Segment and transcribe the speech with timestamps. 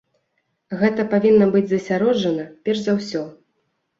[0.79, 3.21] Гэта павінна быць засяроджана перш за ўсё.